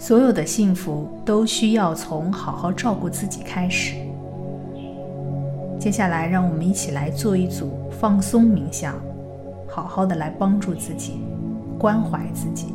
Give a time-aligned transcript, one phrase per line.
[0.00, 3.96] 所有的幸福都需要从好好照顾自己开始。
[5.78, 8.94] 接下来，让我们一起来做一组放松冥想，
[9.68, 11.20] 好好的来帮助自己，
[11.78, 12.74] 关怀自己。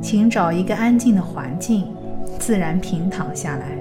[0.00, 1.88] 请找一个安静的环境，
[2.38, 3.76] 自然平躺下来。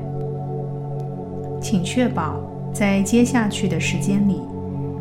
[1.61, 2.39] 请确保
[2.73, 4.41] 在接下去的时间里，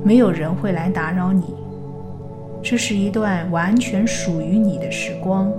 [0.05, 1.55] 没有人会来打扰你。
[2.63, 5.51] 这是一段完全属于你的时光。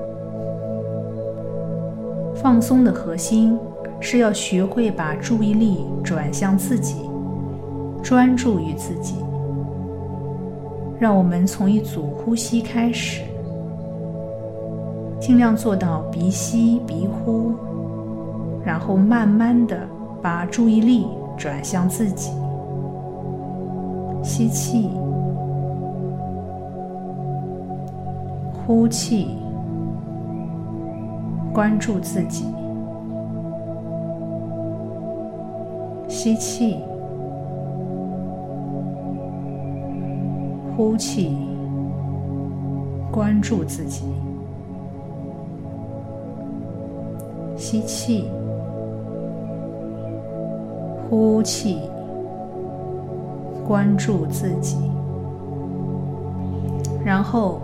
[2.44, 3.58] 放松的核心
[4.02, 7.10] 是要学会把注意力转向自己，
[8.04, 9.16] 专注于自己。
[11.00, 13.22] 让我们从一组呼吸开始。
[15.22, 17.54] 尽量做到鼻吸鼻呼，
[18.66, 19.88] 然后慢慢的
[20.22, 22.34] 把注意力转向自己。
[24.22, 24.90] 吸气，
[28.68, 29.30] 呼气，
[31.54, 32.46] 关注自己。
[36.08, 36.80] 吸气，
[40.76, 41.38] 呼气，
[43.12, 44.06] 关注自己。
[47.56, 48.30] 吸气，
[51.10, 51.82] 呼气，
[53.68, 54.78] 关注自己。
[57.06, 57.62] 然后，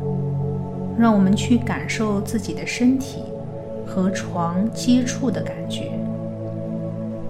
[0.97, 3.23] 让我们去感受自己的身体
[3.89, 5.91] 和床接触的感觉，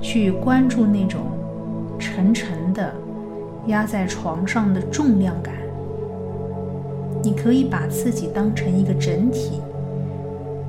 [0.01, 1.21] 去关注那种
[1.97, 2.93] 沉沉的
[3.67, 5.53] 压在床上的重量感。
[7.23, 9.61] 你可以把自己当成一个整体，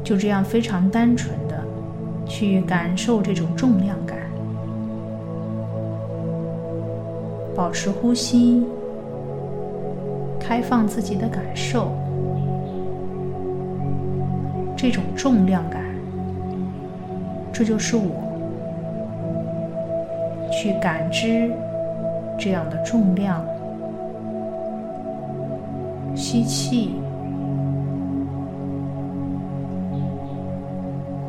[0.05, 1.59] 就这样非常单纯的。
[2.27, 4.17] 去感受这种重量感，
[7.57, 8.63] 保持呼吸，
[10.39, 11.89] 开放自己的感受，
[14.77, 15.80] 这种重量感，
[17.61, 18.09] 这就是我。
[20.51, 21.53] 去感知
[22.39, 23.45] 这样的重量，
[26.17, 26.95] 吸气，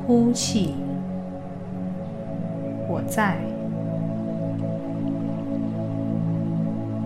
[0.07, 0.75] 呼气。
[2.87, 3.35] 我在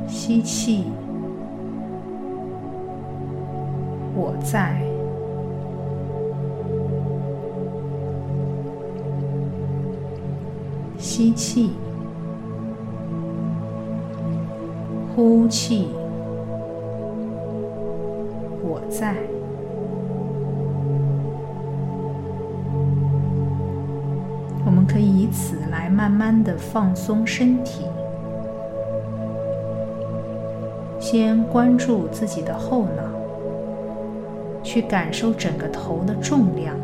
[0.08, 0.86] 吸气，
[4.16, 4.85] 我在
[11.16, 11.72] 吸气，
[15.16, 15.88] 呼气，
[18.62, 19.16] 我在。
[24.66, 27.86] 我们可以以此来慢慢的放松身体，
[31.00, 33.04] 先关注自己的后脑，
[34.62, 36.76] 去感受整个头的重量，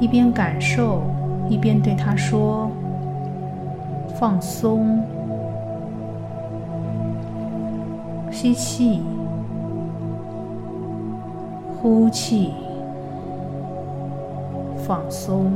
[0.00, 1.02] 一边感受，
[1.48, 2.70] 一边对他说
[4.18, 5.02] ：“放松，
[8.30, 9.02] 吸气，
[11.80, 12.52] 呼气，
[14.86, 15.50] 放松。”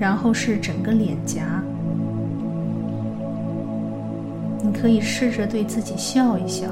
[0.00, 1.62] 然后是整个脸颊，
[4.60, 6.66] 你可以试着对自己笑一笑，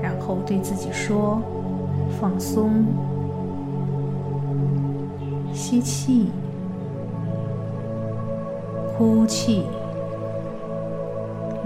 [0.00, 1.42] 然后对自己说
[2.24, 2.86] ：“放松，
[5.52, 6.30] 吸气，
[8.96, 9.66] 呼气，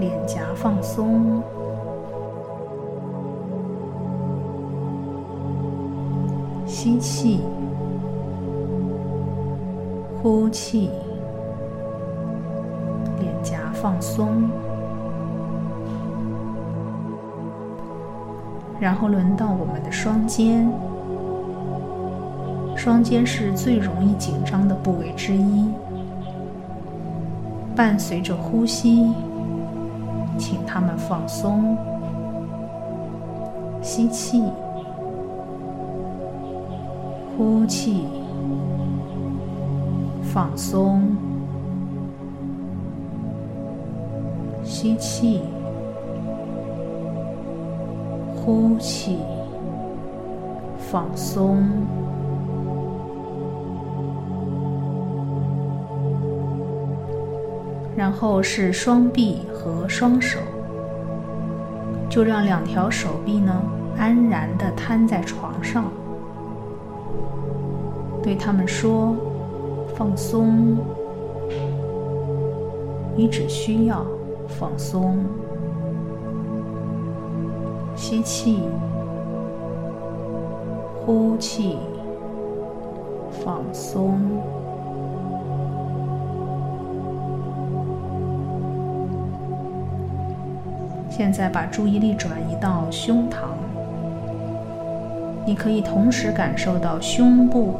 [0.01, 1.41] 脸颊放松，
[6.65, 7.39] 吸气。”
[10.21, 10.89] 呼气，
[13.21, 14.49] 脸颊放松，
[18.79, 20.71] 然后轮到我们的双肩。
[22.75, 25.65] 双肩是最容易紧张的部位之一，
[27.75, 29.11] 伴随着呼吸，
[30.37, 31.77] 请他们放松。
[33.81, 34.43] 吸气，
[37.35, 38.05] 呼气。
[40.31, 41.01] 放松，
[44.63, 45.41] 吸气，
[48.49, 49.19] 呼气，
[50.79, 51.63] 放松。
[57.95, 60.39] 然后是双臂和双手，
[62.09, 63.53] 就让两条手臂呢
[63.95, 65.85] 安然的瘫在床上，
[68.23, 69.15] 对他们说。
[69.95, 70.77] 放松，
[73.15, 74.03] 你只需要
[74.47, 75.17] 放松。
[77.99, 78.61] 吸气，
[81.05, 81.77] 呼气，
[83.43, 84.17] 放松。
[91.09, 93.49] 现在把注意力转移到胸膛，
[95.45, 97.75] 你可以同时感受到胸部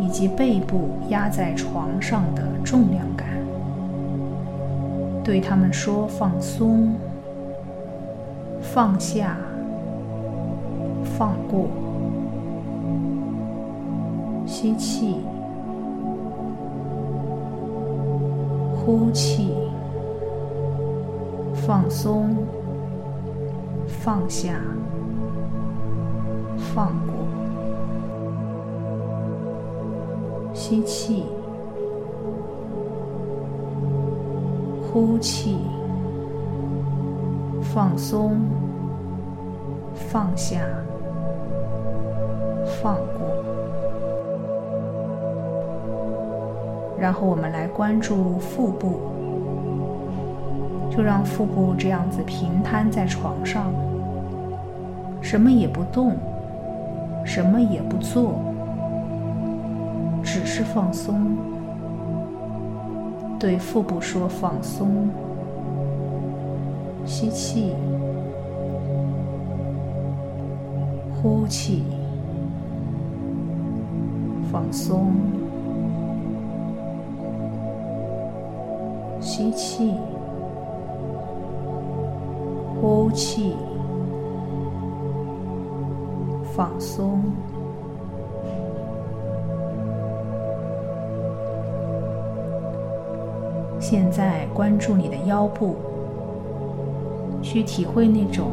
[0.00, 3.26] 以及背部压在床上的重量感。
[5.24, 6.94] 对他们说：“放松，
[8.72, 9.36] 放下，
[11.04, 11.68] 放过。”
[14.46, 15.16] 吸气，
[18.74, 19.54] 呼气。
[21.66, 22.34] 放松，
[23.86, 24.54] 放下，
[26.56, 27.12] 放过。
[30.54, 31.24] 吸气，
[34.80, 35.58] 呼气，
[37.72, 38.40] 放松，
[39.94, 40.60] 放下，
[42.80, 43.44] 放过。
[46.98, 49.00] 然后我们来关注腹部。
[50.90, 53.72] 就让腹部这样子平摊在床上，
[55.20, 56.16] 什么也不动，
[57.24, 58.40] 什么也不做，
[60.24, 61.36] 只是放松。
[63.38, 65.08] 对腹部说：“放松。”
[67.08, 67.74] 吸气，
[71.22, 71.82] 呼气，
[74.52, 75.10] 放松。
[79.20, 79.94] 吸气。
[82.78, 83.56] 呼气，
[86.54, 87.22] 放松。
[93.80, 95.74] 现在关注你的腰部，
[97.50, 98.50] 去体会那种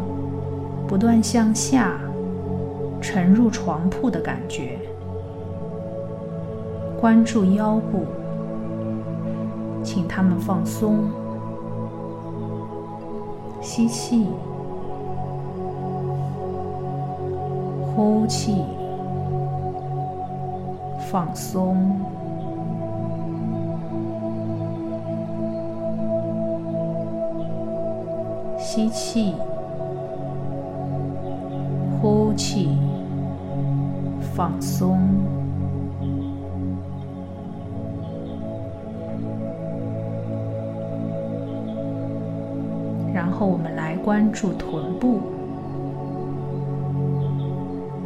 [0.87, 1.99] 不断向下
[3.01, 4.79] 沉入床铺的感觉。
[6.97, 8.05] 关注腰部，
[9.83, 11.09] 请他们放松。
[13.59, 14.27] 吸气，
[17.93, 18.63] 呼气，
[21.11, 21.99] 放松。
[28.65, 29.31] 吸气，
[32.01, 32.67] 呼气，
[34.33, 34.97] 放松。
[43.13, 45.19] 然后我们来关注臀部，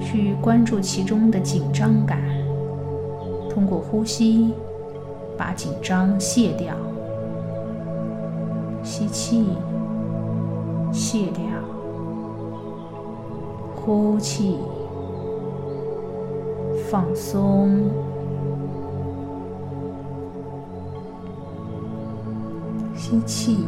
[0.01, 2.19] 去关注其中的紧张感，
[3.49, 4.53] 通过呼吸
[5.37, 6.75] 把紧张卸掉。
[8.83, 9.45] 吸气，
[10.91, 11.43] 卸掉；
[13.75, 14.57] 呼气，
[16.89, 17.69] 放松。
[22.95, 23.65] 吸气。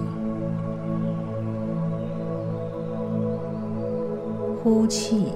[4.64, 5.34] 呼气，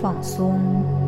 [0.00, 1.01] 放松。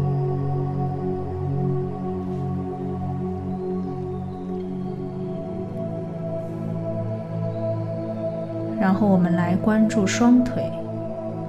[8.84, 10.70] 然后我们来关注双腿，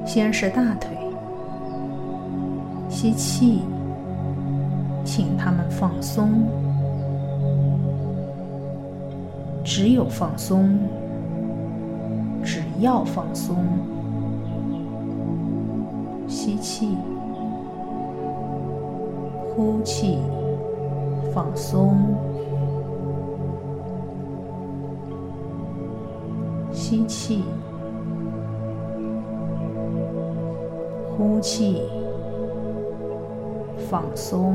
[0.06, 0.98] 先是大腿，
[2.88, 3.64] 吸气，
[5.04, 6.30] 请他们放松，
[9.66, 10.80] 只有放松，
[12.42, 13.58] 只要放松。
[16.30, 16.96] 吸气，
[19.54, 20.20] 呼气，
[21.34, 21.98] 放松。
[26.88, 27.44] 吸气，
[31.18, 31.82] 呼气，
[33.90, 34.54] 放松。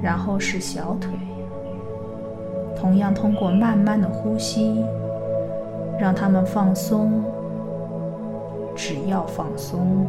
[0.00, 1.10] 然后是小腿，
[2.76, 4.84] 同样通过慢慢的呼吸。
[5.98, 7.24] 让他们放松，
[8.76, 10.06] 只要放松。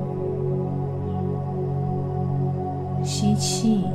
[3.04, 3.86] 吸气，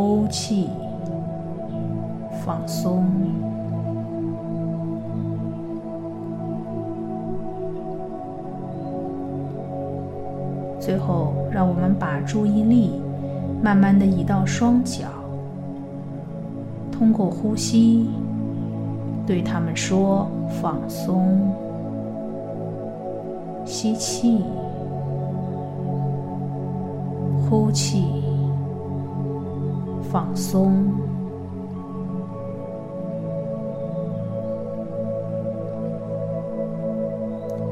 [0.00, 0.70] 呼气，
[2.42, 3.04] 放松。
[10.80, 12.92] 最后，让我们把注意力
[13.62, 15.06] 慢慢的移到双脚，
[16.90, 18.08] 通过呼吸。
[19.26, 20.26] 对他们说
[20.62, 21.52] ：“放松，
[23.66, 24.42] 吸气，
[27.48, 28.19] 呼气，
[30.10, 30.84] 放松。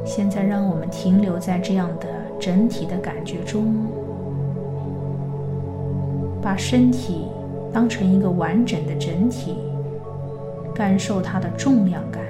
[0.09, 2.07] 现在让我们停留在这样的
[2.41, 3.75] 整体的感觉中
[6.41, 7.27] 把身体
[7.73, 9.59] 当成一个完整的整体
[10.75, 12.23] 感受它的重量感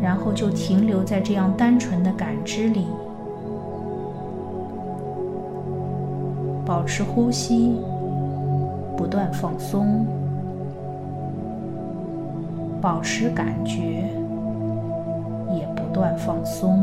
[0.00, 2.86] 然后就停留在这样单纯的感知里
[6.70, 7.74] 保持呼吸，
[8.96, 10.06] 不断放松，
[12.80, 14.04] 保持感觉。
[15.52, 16.78] 也不断放松，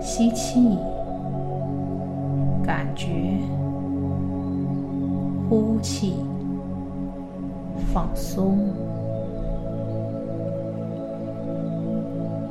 [0.00, 0.78] 吸气，
[2.64, 3.08] 感觉，
[5.48, 6.14] 呼气，
[7.92, 8.56] 放松，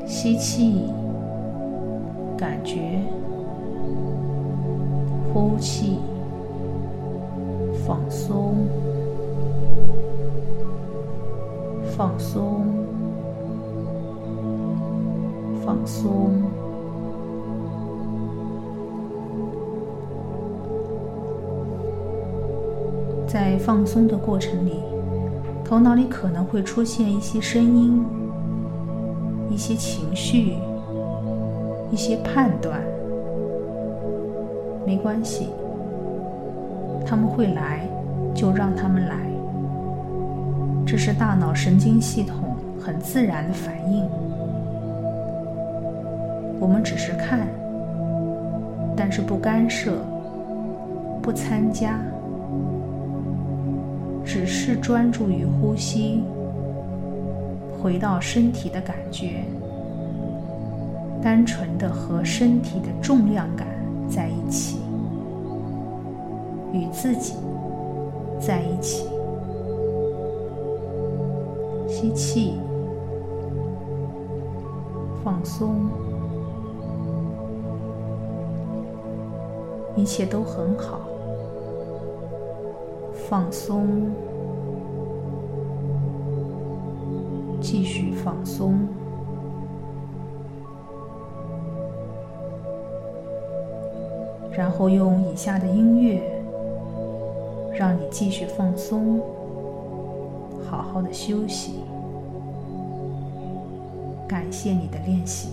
[0.05, 0.83] 吸气，
[2.37, 2.99] 感觉，
[5.39, 5.97] 呼气，
[7.87, 8.67] 放松，
[11.95, 12.65] 放松。
[15.65, 16.31] 放松，
[23.25, 24.83] 在放松的过程里，
[25.63, 28.03] 头脑里可能会出现一些声音、
[29.49, 30.55] 一些情绪、
[31.91, 32.81] 一些判断。
[34.89, 35.49] 没关系，
[37.05, 37.87] 他们会来，
[38.33, 39.17] 就让他们来。
[40.83, 44.03] 这是大脑神经系统很自然的反应。
[46.59, 47.47] 我们只是看，
[48.97, 49.99] 但是不干涉，
[51.21, 51.99] 不参加，
[54.25, 56.23] 只是专注于呼吸，
[57.79, 59.43] 回到身体的感觉，
[61.21, 63.67] 单纯的和身体的重量感
[64.09, 64.79] 在起，
[66.73, 67.35] 与自己
[68.39, 69.07] 在一起，
[71.87, 72.55] 吸气，
[75.23, 75.87] 放松。
[79.95, 81.01] 一切都很好，
[83.13, 83.85] 放松，
[87.59, 88.87] 继续放松，
[94.59, 96.21] 然后用以下的音乐，
[97.73, 99.21] 让你继续放松，
[100.69, 101.75] 好好的休息。
[104.27, 105.51] 感谢你的练习。